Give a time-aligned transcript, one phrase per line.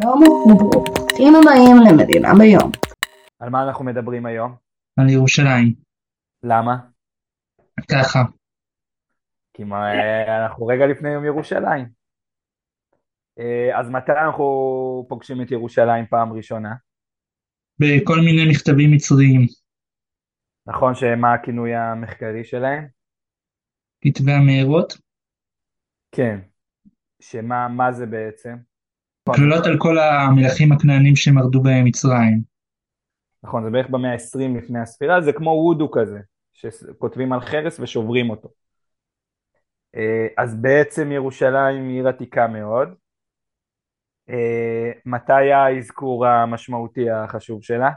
[0.00, 0.22] שלום
[0.52, 2.70] וברוכים הבאים למדינה ביום.
[3.38, 4.56] על מה אנחנו מדברים היום?
[4.96, 5.74] על ירושלים.
[6.42, 6.76] למה?
[7.90, 8.18] ככה.
[9.54, 9.92] כי מה,
[10.44, 11.88] אנחנו רגע לפני יום ירושלים.
[13.38, 14.44] אה, אז מתי אנחנו
[15.08, 16.74] פוגשים את ירושלים פעם ראשונה?
[17.78, 19.40] בכל מיני מכתבים מצריים.
[20.66, 22.86] נכון שמה הכינוי המחקרי שלהם?
[24.04, 24.92] כתבי המארות.
[26.12, 26.38] כן.
[27.20, 28.71] שמה מה זה בעצם?
[29.24, 32.42] כלולות על כל המלכים הכנענים שמרדו בהם מצרים.
[33.42, 36.18] נכון, זה בערך במאה ה-20 לפני הספירה, זה כמו וודו כזה,
[36.52, 38.48] שכותבים על חרס ושוברים אותו.
[39.96, 42.88] אה, אז בעצם ירושלים היא עיר עתיקה מאוד.
[44.28, 47.90] אה, מתי האזכור המשמעותי החשוב שלה?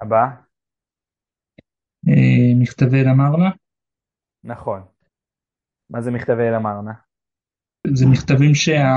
[0.00, 0.26] הבא?
[2.08, 3.50] אה, מכתבי אל אמרנה.
[4.44, 4.82] נכון.
[5.90, 6.92] מה זה מכתבי אל אמרנה?
[7.86, 8.88] זה מכתבים שה...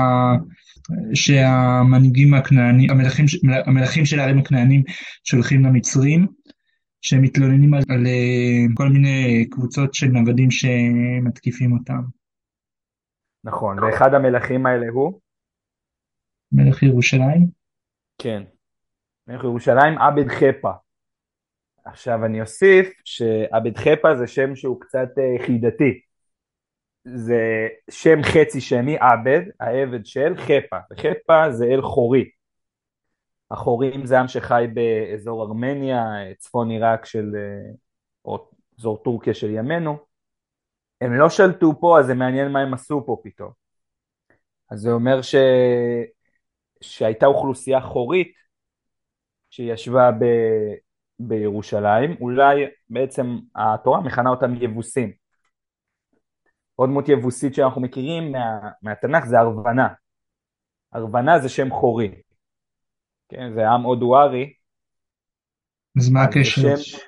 [1.14, 3.24] שהמנהיגים הכנענים, המלכים,
[3.66, 4.82] המלכים של הערים הכנענים
[5.24, 6.26] שולחים למצרים,
[7.02, 8.06] שהם מתלוננים על, על
[8.74, 12.02] כל מיני קבוצות של נוודים שמתקיפים אותם.
[13.44, 15.20] נכון, ואחד המלכים האלה הוא?
[16.52, 17.46] מלך ירושלים?
[18.18, 18.42] כן.
[19.28, 20.72] מלך ירושלים עבד חפה.
[21.84, 25.08] עכשיו אני אוסיף שעבד חפה זה שם שהוא קצת
[25.46, 26.00] חידתי.
[27.14, 32.30] זה שם חצי שני עבד, העבד של חפה, וחפה זה אל חורי.
[33.50, 36.04] החורים זה עם שחי באזור ארמניה,
[36.38, 37.30] צפון עיראק של,
[38.24, 39.98] או אזור טורקיה של ימינו.
[41.00, 43.50] הם לא שלטו פה אז זה מעניין מה הם עשו פה פתאום.
[44.70, 45.34] אז זה אומר ש...
[46.80, 48.32] שהייתה אוכלוסייה חורית
[49.50, 50.24] שישבה ב...
[51.18, 55.25] בירושלים, אולי בעצם התורה מכנה אותם יבוסים.
[56.76, 59.88] עוד דמות יבוסית שאנחנו מכירים מה, מהתנ"ך זה ארוונה.
[60.94, 62.14] ארוונה זה שם חורי.
[63.28, 64.52] כן, זה עם הודוארי.
[65.98, 66.76] אז מה הקשר?
[66.76, 66.98] שם...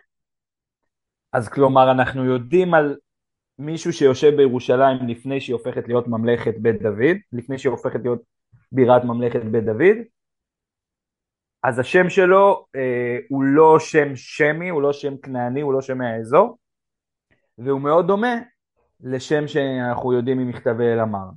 [1.32, 2.96] אז כלומר אנחנו יודעים על
[3.58, 8.22] מישהו שיושב בירושלים לפני שהיא הופכת להיות ממלכת בית דוד, לפני שהיא הופכת להיות
[8.72, 9.96] בירת ממלכת בית דוד,
[11.62, 15.98] אז השם שלו אה, הוא לא שם שמי, הוא לא שם כנעני, הוא לא שם
[15.98, 16.58] מהאזור,
[17.58, 18.34] והוא מאוד דומה
[19.00, 21.32] לשם שאנחנו יודעים ממכתבי אל אמרנה.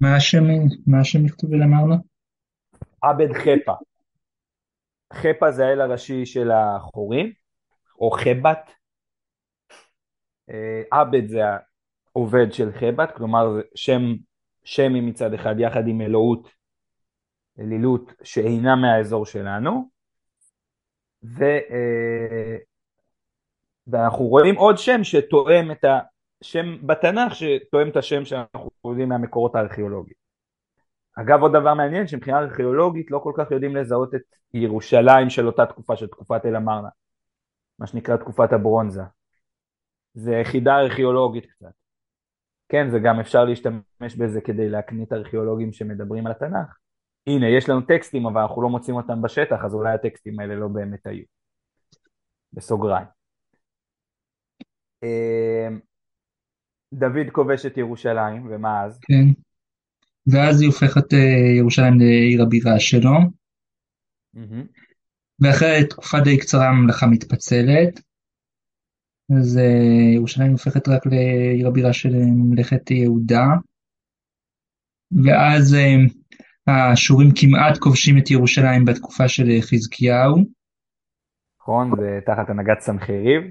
[0.00, 0.44] מה השם,
[0.86, 1.96] מה השם מכתבי אל אמרנה?
[3.02, 3.74] עבד חפה.
[5.12, 7.32] חפה זה האל הראשי של החורים,
[8.00, 8.70] או חבת.
[10.50, 11.40] אה, עבד זה
[12.14, 14.00] העובד של חבת, כלומר זה שם
[14.64, 16.48] שמי מצד אחד יחד עם אלוהות,
[17.58, 19.90] אלילות שאינה מהאזור שלנו.
[21.24, 22.56] ו, אה,
[23.90, 25.84] ואנחנו רואים עוד שם שתואם את
[26.40, 30.20] השם בתנ"ך שתואם את השם שאנחנו יודעים מהמקורות הארכיאולוגיים.
[31.20, 34.20] אגב עוד דבר מעניין שמבחינה ארכיאולוגית לא כל כך יודעים לזהות את
[34.54, 36.88] ירושלים של אותה תקופה של תקופת אל אמרנה
[37.78, 39.02] מה שנקרא תקופת הברונזה.
[40.14, 41.72] זה יחידה ארכיאולוגית קצת.
[42.68, 46.76] כן זה גם אפשר להשתמש בזה כדי להקנית ארכיאולוגים שמדברים על התנ"ך.
[47.26, 50.68] הנה יש לנו טקסטים אבל אנחנו לא מוצאים אותם בשטח אז אולי הטקסטים האלה לא
[50.68, 51.24] באמת היו.
[52.52, 53.19] בסוגריים
[56.94, 58.98] דוד כובש את ירושלים, ומה אז?
[59.02, 59.40] כן.
[60.26, 63.10] ואז היא הופכת אה, ירושלים לעיר הבירה שלו.
[65.40, 68.00] ואחרי תקופה די קצרה הממלכה מתפצלת.
[69.38, 73.46] אז אה, ירושלים הופכת רק לעיר הבירה של ממלכת יהודה.
[75.24, 75.76] ואז
[76.66, 80.36] האשורים כמעט כובשים את ירושלים בתקופה של חזקיהו.
[81.60, 83.42] נכון, זה תחת הנהגת סנחריב.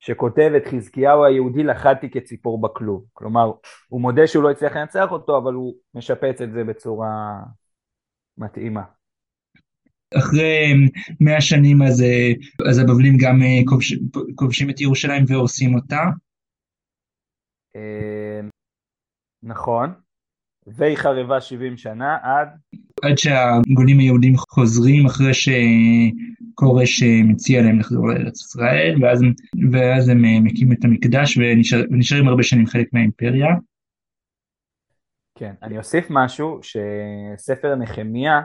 [0.00, 3.04] שכותב את חזקיהו היהודי לחדתי כציפור בכלוב.
[3.12, 3.50] כלומר,
[3.88, 7.40] הוא מודה שהוא לא הצליח לנצח אותו, אבל הוא משפץ את זה בצורה
[8.38, 8.82] מתאימה.
[10.18, 10.74] אחרי
[11.20, 12.04] מאה שנים אז,
[12.70, 13.94] אז הבבלים גם אה, כובש,
[14.34, 16.02] כובשים את ירושלים והורסים אותה.
[17.76, 18.40] אה,
[19.42, 19.92] נכון,
[20.66, 22.48] והיא חרבה 70 שנה עד...
[23.02, 25.48] עד שהגולים היהודים חוזרים אחרי ש...
[26.54, 29.20] כורש מציע להם לחזור לארץ ישראל, ואז,
[29.72, 33.46] ואז הם אה, מקימים את המקדש ונשאר, ונשארים הרבה שנים חלק מהאימפריה.
[35.34, 38.40] כן, אני אוסיף משהו, שספר נחמיה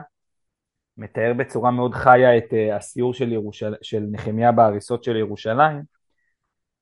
[0.98, 3.74] מתאר בצורה מאוד חיה את אה, הסיור של, ירושל...
[3.82, 5.82] של נחמיה בהריסות של ירושלים.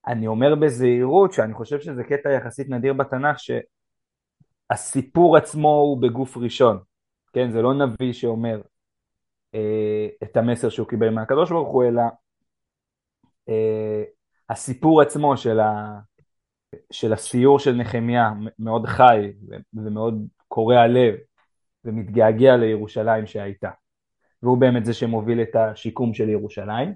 [0.06, 3.36] אני אומר בזהירות שאני חושב שזה קטע יחסית נדיר בתנ"ך,
[4.70, 6.78] שהסיפור עצמו הוא בגוף ראשון,
[7.32, 7.50] כן?
[7.50, 8.73] זה לא נביא שאומר אה,
[10.22, 12.02] את המסר שהוא קיבל מהקדוש ברוך הוא, אלא
[13.48, 14.02] אה,
[14.50, 15.98] הסיפור עצמו של, ה,
[16.92, 19.32] של הסיור של נחמיה מאוד חי
[19.74, 21.14] ומאוד קורע לב
[21.84, 23.70] ומתגעגע לירושלים שהייתה.
[24.42, 26.94] והוא באמת זה שמוביל את השיקום של ירושלים.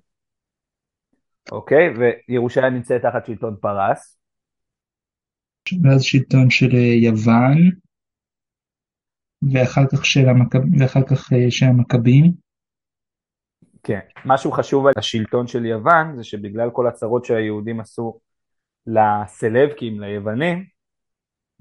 [1.53, 1.89] אוקיי?
[2.29, 4.19] וירושלים נמצאת תחת שלטון פרס.
[5.83, 7.71] ואז שלטון של אה, יוון,
[9.53, 12.48] ואחר כך של, אה, המכבים.
[13.83, 14.01] כן.
[14.25, 18.21] משהו חשוב על השלטון של יוון זה שבגלל כל הצרות שהיהודים עשו
[18.87, 20.65] לסלבקים, ליוונים,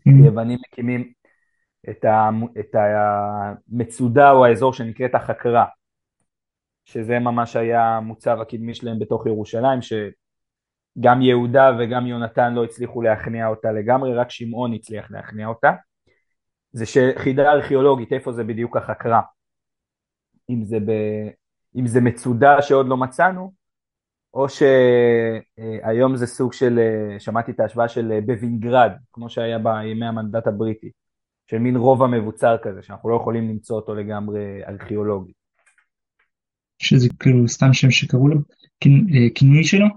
[0.05, 1.11] היוונים מקימים
[1.89, 2.29] את, ה,
[2.59, 5.65] את המצודה או האזור שנקראת החקרה,
[6.85, 13.47] שזה ממש היה המוצב הקדמי שלהם בתוך ירושלים, שגם יהודה וגם יונתן לא הצליחו להכניע
[13.47, 15.71] אותה לגמרי, רק שמעון הצליח להכניע אותה.
[16.71, 19.21] זה שחידה ארכיאולוגית, איפה זה בדיוק החקרה?
[20.49, 20.91] אם זה, ב,
[21.77, 23.53] אם זה מצודה שעוד לא מצאנו,
[24.33, 26.79] או שהיום זה סוג של,
[27.19, 30.91] שמעתי את ההשוואה של בווינגרד, כמו שהיה בימי המנדט הבריטי,
[31.47, 35.33] של מין רובע מבוצר כזה, שאנחנו לא יכולים למצוא אותו לגמרי ארכיאולוגי.
[36.79, 38.37] שזה כאילו סתם שם שקראו לו,
[38.85, 39.87] אה, כינוי שלו?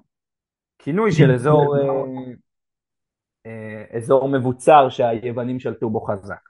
[0.78, 1.82] כינוי של אזור, אה,
[3.46, 6.40] אה, אזור מבוצר שהיוונים שלטו בו חזק.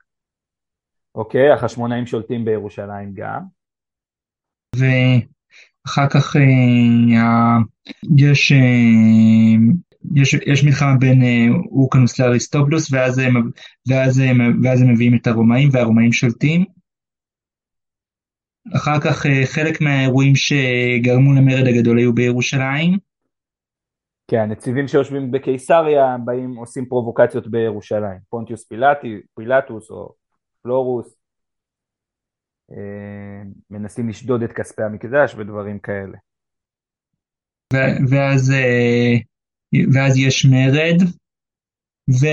[1.15, 3.60] אוקיי, החשמונאים שולטים בירושלים גם.
[4.77, 6.37] ואחר כך
[8.19, 8.53] יש,
[10.17, 11.23] יש, יש מלחמה בין
[11.71, 13.35] אורקנוס לאריסטובלוס ואז הם,
[13.89, 16.65] ואז, הם, ואז הם מביאים את הרומאים והרומאים שולטים.
[18.77, 22.99] אחר כך אה, חלק מהאירועים שגרמו למרד הגדול היו בירושלים.
[24.31, 30.15] כן, הנציבים שיושבים בקיסריה באים עושים פרובוקציות בירושלים, פונטיוס פילטי, פילטוס או
[30.63, 31.20] פלורוס, אה,
[33.71, 36.19] מנסים לשדוד את כספי המקדש ודברים כאלה.
[38.11, 39.13] ואז, אה,
[39.95, 41.03] ואז יש מרד,
[42.11, 42.27] ו...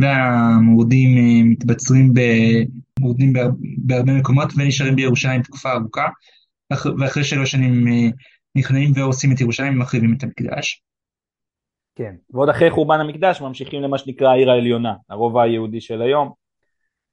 [0.00, 1.08] והמורדים
[1.50, 2.20] מתבצרים ב...
[3.00, 3.32] מורדים
[3.78, 6.08] בהרבה מקומות ונשארים בירושלים תקופה ארוכה,
[6.98, 8.08] ואחרי שלוש שנים אה,
[8.56, 10.82] נכנעים והורסים את ירושלים ומחריבים את המקדש.
[11.94, 16.32] כן, ועוד אחרי חורבן המקדש ממשיכים למה שנקרא העיר העליונה, הרובע היהודי של היום,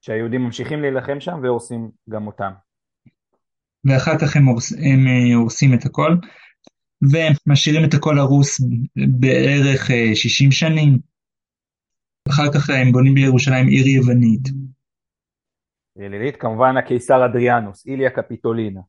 [0.05, 2.51] שהיהודים ממשיכים להילחם שם והורסים גם אותם.
[3.85, 6.11] ואחר כך הם, הורס, הם אה, הורסים את הכל,
[7.01, 8.61] ומשאירים את הכל הרוס
[9.19, 10.99] בערך 60 אה, שנים.
[12.29, 14.49] אחר כך הם בונים בירושלים עיר יוונית.
[15.99, 18.81] אלילית, כמובן הקיסר אדריאנוס, איליה קפיטולינה.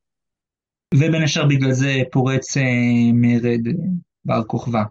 [0.95, 2.63] ובין השאר בגלל זה פורץ אה,
[3.15, 3.73] מרד אה,
[4.25, 4.83] בר כוכבא.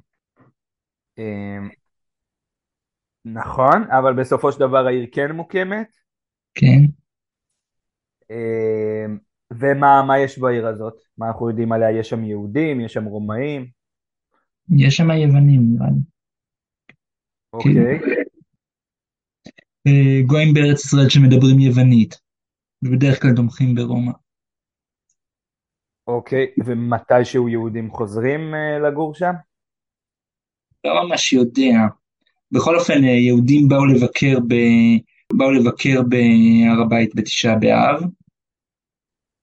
[1.20, 1.58] אה,
[3.26, 6.05] נכון, אבל בסופו של דבר העיר כן מוקמת.
[6.56, 6.86] כן.
[8.32, 9.06] אה,
[9.52, 10.94] ומה יש בעיר הזאת?
[11.18, 12.00] מה אנחנו יודעים עליה?
[12.00, 12.82] יש שם יהודים?
[12.82, 13.66] יש שם רומאים?
[14.78, 16.02] יש שם יוונים, נראה לי.
[17.54, 18.00] אוקיי.
[18.00, 18.22] כן.
[19.88, 22.16] אה, גויים בארץ ישראל שמדברים יוונית,
[22.84, 24.12] ובדרך כלל תומכים ברומא.
[26.08, 29.34] אוקיי, ומתישהו יהודים חוזרים אה, לגור שם?
[30.84, 31.78] לא ממש יודע.
[32.52, 34.54] בכל אופן, אה, יהודים באו לבקר, ב...
[35.34, 38.04] באו לבקר בהר הבית בתשעה באב.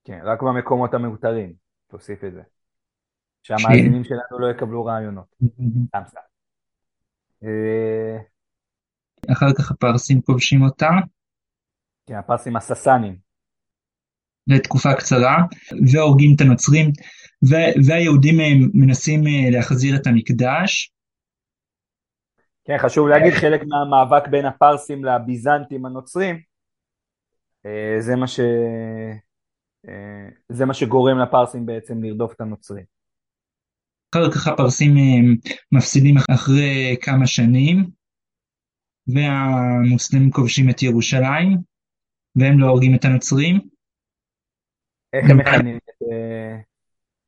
[0.05, 1.53] כן, רק במקומות המאותרים,
[1.89, 2.43] תוסיף את זה.
[3.43, 5.37] שהמאזינים שלנו לא יקבלו רעיונות.
[5.89, 6.21] סתם סתם.
[9.33, 10.91] אחר כך הפרסים כובשים אותה.
[12.07, 13.17] כן, הפרסים הססנים.
[14.47, 15.37] לתקופה קצרה,
[15.93, 16.91] והורגים את הנוצרים,
[17.87, 20.93] והיהודים אה, מנסים אה, להחזיר את המקדש.
[22.65, 26.41] כן, חשוב להגיד, חלק מהמאבק בין הפרסים לביזנטים הנוצרים,
[27.67, 28.41] אה, זה מה, ש...
[30.49, 32.85] זה מה שגורם לפרסים בעצם לרדוף את הנוצרים.
[34.15, 34.95] אחר כך הפרסים
[35.73, 37.87] מפסידים אחרי כמה שנים,
[39.07, 41.59] והמוסלמים כובשים את ירושלים,
[42.37, 43.61] והם לא הורגים את הנוצרים.
[45.13, 46.57] איך הם מכנים את, אה,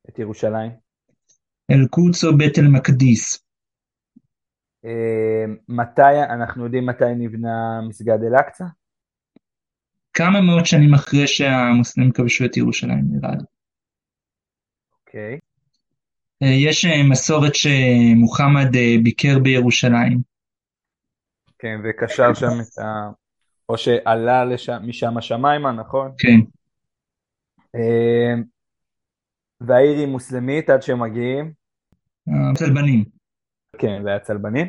[0.09, 0.71] את ירושלים?
[1.71, 3.44] אל-קודס או בית אל-מקדיס.
[4.85, 8.65] אה, מתי, אנחנו יודעים מתי נבנה מסגד אל-אקצא?
[10.13, 13.45] כמה מאות שנים אחרי שהמוסלמים כבשו את ירושלים, נראה לי.
[15.07, 15.39] אוקיי.
[16.43, 18.69] אה, יש מסורת שמוחמד
[19.03, 20.21] ביקר בירושלים.
[21.59, 23.11] כן, וקשר שם את ה...
[23.69, 26.13] או שעלה לשם, משם השמיימה, נכון?
[26.19, 26.41] כן.
[29.61, 31.53] והעיר היא מוסלמית עד שהם מגיעים?
[32.55, 33.14] צלבנים.
[33.79, 34.67] כן, זה היה צלבנים.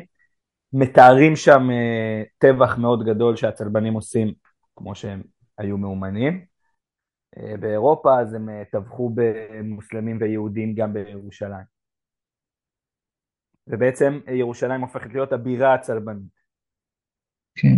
[0.72, 4.32] מתארים שם אה, טבח מאוד גדול שהצלבנים עושים,
[4.76, 5.22] כמו שהם
[5.58, 6.44] היו מאומנים.
[7.36, 11.76] אה, באירופה, אז הם אה, טבחו במוסלמים ויהודים גם בירושלים.
[13.66, 16.36] ובעצם ירושלים הופכת להיות הבירה הצלבנית.
[17.54, 17.76] כן.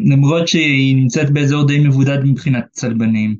[0.00, 3.36] למרות שהיא נמצאת באזור די מבודד מבחינת צלבנים.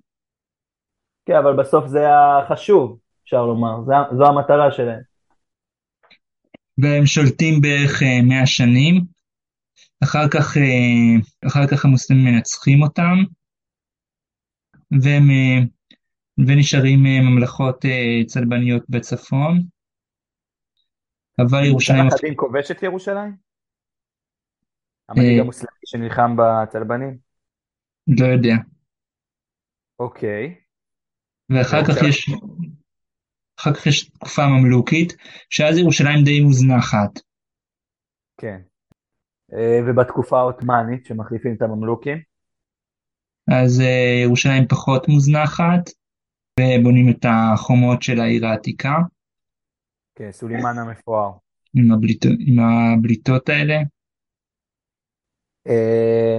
[1.26, 5.11] כן, אבל בסוף זה החשוב, אפשר לומר, זה, זו המטרה שלהם.
[6.78, 9.04] והם שולטים בערך אה, 100 שנים.
[10.04, 13.16] אחר כך, אה, אחר כך המוסלמים מנצחים אותם,
[15.02, 15.58] והם, אה,
[16.38, 19.62] ונשארים אה, ממלכות אה, צלבניות בצפון.
[21.38, 22.08] אבל ירושלים...
[22.08, 23.36] צלאח א-דין כובש את ירושלים?
[25.08, 27.18] המנהיג אה, המוסלמי שנלחם בצלבנים?
[28.06, 28.54] לא יודע.
[29.98, 30.54] אוקיי.
[31.50, 32.30] ואחר כך יש,
[33.62, 35.12] אחר כך יש תקופה ממלוכית,
[35.50, 37.20] שאז ירושלים די מוזנחת.
[38.40, 38.60] כן.
[39.52, 42.18] אה, ובתקופה העות'מאנית, שמחליפים את הממלוכים?
[43.48, 45.90] אז אה, ירושלים פחות מוזנחת,
[46.60, 48.94] ובונים את החומות של העיר העתיקה,
[50.14, 51.30] כן, סולימאן המפואר.
[51.74, 53.74] עם הבליטות, עם הבליטות האלה.
[55.66, 56.36] אה,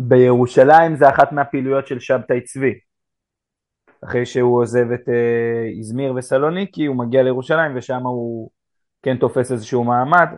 [0.00, 2.78] בירושלים זה אחת מהפעילויות של שבתאי צבי.
[4.04, 8.50] אחרי שהוא עוזב את אה, איזמיר וסלוניקי, הוא מגיע לירושלים ושם הוא
[9.02, 10.28] כן תופס איזשהו מעמד,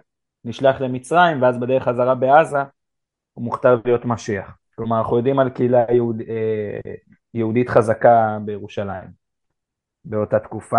[0.45, 2.59] נשלח למצרים, ואז בדרך חזרה בעזה
[3.33, 4.59] הוא מוכתר להיות משיח.
[4.75, 6.93] כלומר, אנחנו יודעים על קהילה יהוד, אה,
[7.35, 9.09] יהודית חזקה בירושלים
[10.05, 10.79] באותה תקופה.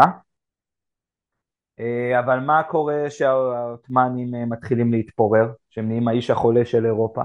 [1.80, 7.22] אה, אבל מה קורה שהעות'מאנים אה, מתחילים להתפורר, שהם נהיים האיש החולה של אירופה?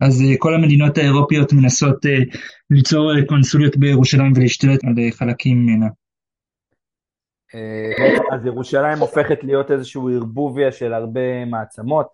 [0.00, 2.18] אז אה, כל המדינות האירופיות מנסות אה,
[2.70, 5.86] ליצור אה, קונסוליות בירושלים ולהשתלט על חלקים ממנה.
[8.32, 12.06] אז ירושלים הופכת להיות איזשהו ערבוביה של הרבה מעצמות.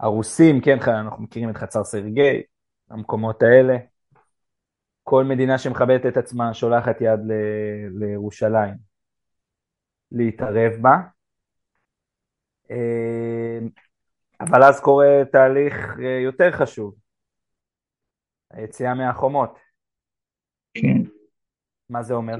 [0.00, 2.42] הרוסים, כן, אנחנו מכירים את חצר סרגי,
[2.90, 3.76] המקומות האלה.
[5.02, 8.74] כל מדינה שמכבדת את עצמה שולחת יד ל- לירושלים
[10.12, 10.96] להתערב בה.
[14.40, 15.74] אבל אז קורה תהליך
[16.24, 16.94] יותר חשוב,
[18.56, 19.58] היציאה מהחומות.
[20.74, 21.02] כן.
[21.90, 22.38] מה זה אומר?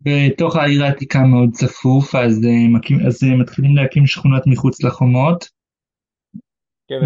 [0.00, 5.48] בתוך העיר העתיקה מאוד צפוף, אז, אה, מקים, אז אה, מתחילים להקים שכונות מחוץ לחומות,
[6.88, 6.96] כן.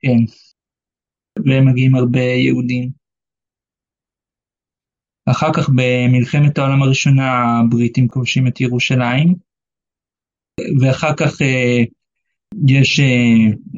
[0.00, 0.18] כן,
[1.38, 2.90] ומגיעים הרבה יהודים.
[5.30, 7.24] אחר כך במלחמת העולם הראשונה
[7.60, 9.34] הבריטים כובשים את ירושלים,
[10.80, 11.82] ואחר כך אה,
[12.68, 13.00] יש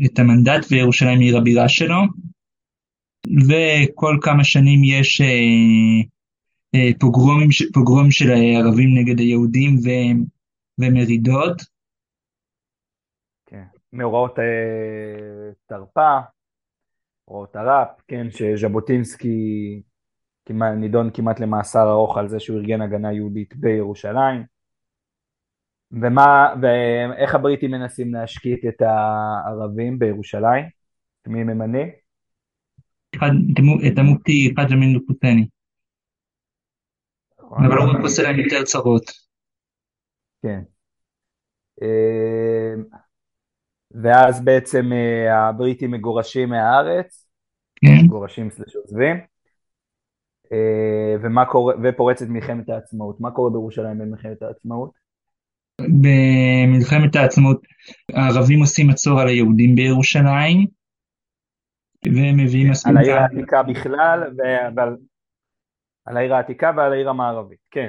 [0.06, 1.96] את המנדט וירושלים היא עיר הבירה שלו,
[3.26, 5.26] וכל כמה שנים יש אה,
[6.75, 9.88] אה, פוגרומים, פוגרום של הערבים נגד היהודים ו,
[10.78, 11.62] ומרידות.
[13.47, 13.64] כן.
[13.93, 14.45] מאורעות אה,
[15.66, 16.21] תרפ"א,
[17.28, 19.83] מאורעות תר"פ, כן, שז'בוטינסקי
[20.50, 24.45] נידון כמעט למאסר ארוך על זה שהוא ארגן הגנה יהודית בירושלים.
[25.93, 30.64] ומה, ואיך הבריטים מנסים להשקיט את הערבים בירושלים?
[31.26, 31.43] מי?
[31.43, 32.03] אחד,
[33.16, 35.47] את המו- את המופתי חאג' אמין אל-חוסייני,
[37.40, 39.11] אבל הוא עושה להם יותר צרות.
[40.42, 40.61] כן.
[41.83, 42.75] אה,
[44.02, 47.26] ואז בעצם אה, הבריטים מגורשים מהארץ,
[47.76, 48.04] כן.
[48.04, 49.16] מגורשים סלש עוזבים,
[50.52, 53.21] אה, ומה קורה, ופורצת מלחמת העצמאות.
[53.21, 55.04] מה קורה בירושלים במלחמת העצמאות?
[55.80, 57.66] במלחמת העצמאות
[58.12, 60.66] הערבים עושים מצור על היהודים בירושלים,
[62.06, 64.20] והם מביאים על מספיק העיר העתיקה בכלל,
[64.76, 64.96] ועל
[66.06, 67.88] על העיר העתיקה ועל העיר המערבית, כן.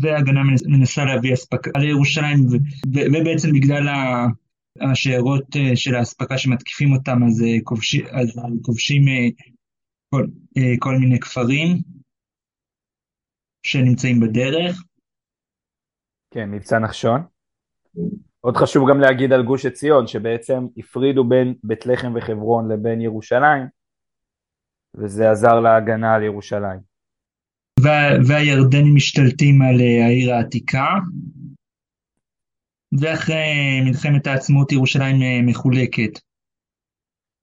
[0.00, 2.38] והגנה מנס- מנסה להביא אספקה לירושלים,
[2.86, 3.86] ובעצם בגלל
[4.90, 9.28] השיירות אה, של האספקה שמתקיפים אותם, אז אה, כובשים, אז כובשים אה,
[10.10, 10.26] כל,
[10.78, 11.68] כל מיני כפרים
[13.66, 14.84] שנמצאים בדרך.
[16.34, 17.20] כן, מבצע נחשון.
[18.44, 23.66] עוד חשוב גם להגיד על גוש עציון, שבעצם הפרידו בין בית לחם וחברון לבין ירושלים,
[24.94, 26.80] וזה עזר להגנה על ירושלים.
[27.84, 30.88] וה- והירדנים משתלטים על אה, העיר העתיקה,
[33.00, 36.20] ואחרי מלחמת העצמאות ירושלים אה, מחולקת.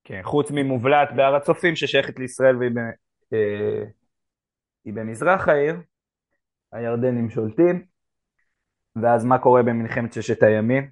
[0.04, 2.80] כן, חוץ ממובלעת בהר הצופים ששייכת לישראל והיא ב,
[3.34, 3.84] אה,
[4.86, 5.76] במזרח העיר,
[6.72, 7.89] הירדנים שולטים,
[9.02, 10.90] ואז מה קורה במלחמת ששת הימים?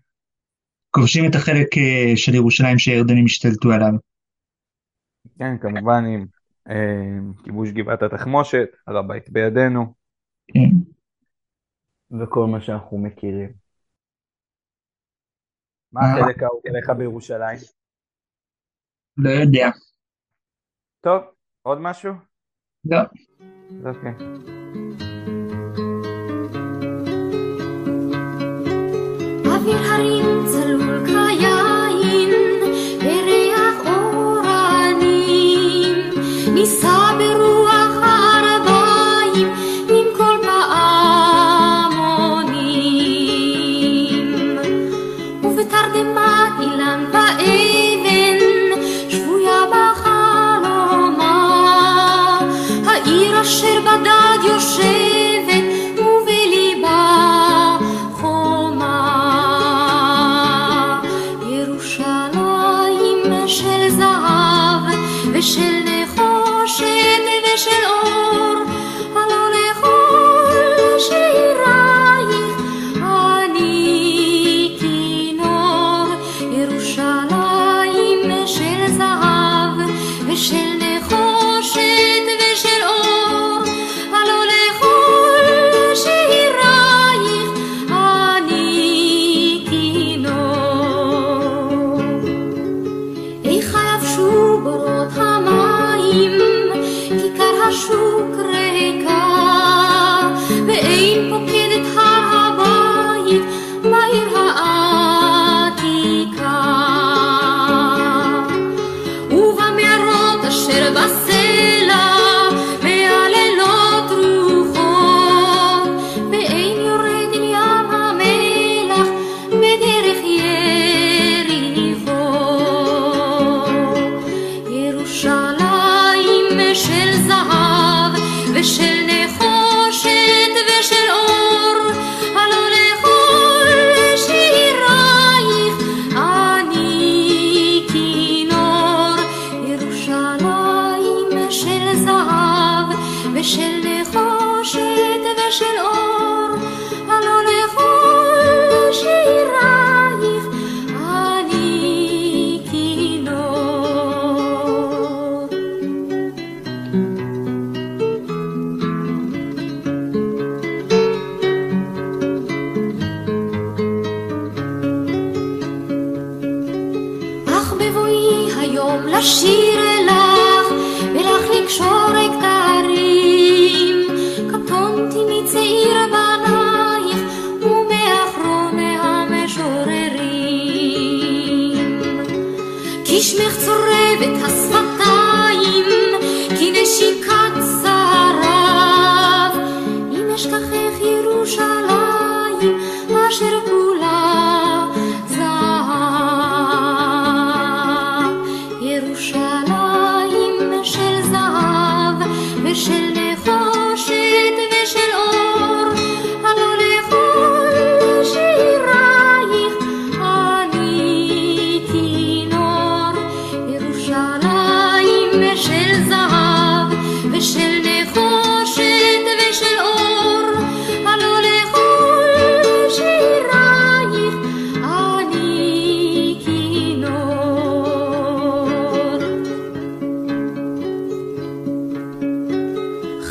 [0.92, 3.94] כובשים את החלק אה, של ירושלים שהירדנים השתלטו עליו.
[5.40, 6.26] כן, כמובן עם
[6.70, 9.94] אה, כיבוש גבעת התחמושת, הר הבית בידינו,
[10.48, 10.70] כן.
[12.20, 13.50] וכל מה שאנחנו מכירים.
[15.92, 16.20] מה אה.
[16.20, 17.58] החלק האהוב אליך בירושלים?
[19.18, 19.70] לא יודע.
[21.02, 21.24] טוב,
[21.62, 22.14] עוד משהו?
[22.86, 22.98] לא.
[23.86, 24.67] אוקיי.
[29.68, 31.67] mungkin hari ini terluka ya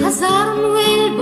[0.07, 1.17] חזרנו אל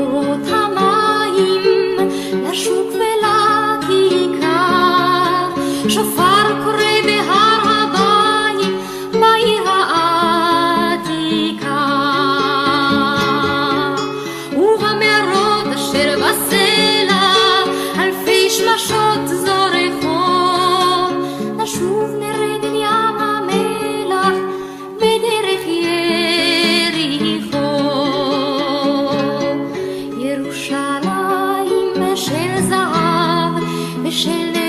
[34.14, 34.63] 谁